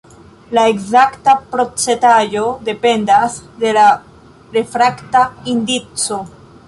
[0.57, 3.85] La ekzakta procentaĵo dependas de la
[4.57, 5.23] refrakta
[5.55, 6.19] indico.